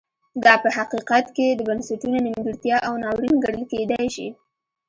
دا 0.43 0.53
په 0.63 0.69
حقیقت 0.77 1.25
کې 1.35 1.47
د 1.53 1.61
بنسټونو 1.69 2.17
نیمګړتیا 2.25 2.77
او 2.87 2.93
ناورین 3.03 3.35
ګڼل 3.43 3.63
کېدای 3.73 4.05
شي. 4.15 4.27